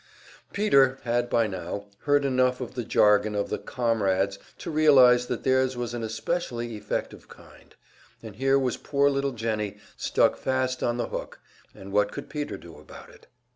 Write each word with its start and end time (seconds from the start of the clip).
Peter 0.51 0.97
had 1.03 1.29
by 1.29 1.45
now 1.45 1.85
heard 2.05 2.25
enough 2.25 2.59
of 2.59 2.73
the 2.73 2.83
jargon 2.83 3.35
of 3.35 3.49
the 3.49 3.59
"comrades" 3.59 4.39
to 4.57 4.71
realize 4.71 5.27
that 5.27 5.43
theirs 5.43 5.77
was 5.77 5.93
an 5.93 6.01
especially 6.01 6.75
effective 6.75 7.27
kind; 7.29 7.75
and 8.23 8.37
here 8.37 8.57
was 8.57 8.77
poor 8.77 9.11
little 9.11 9.29
Jennie, 9.31 9.77
stuck 9.95 10.37
fast 10.37 10.81
on 10.81 10.97
the 10.97 11.09
hook, 11.09 11.39
and 11.75 11.91
what 11.91 12.11
could 12.11 12.29
Peter 12.31 12.57
do 12.57 12.79
about 12.79 13.11
it? 13.11 13.27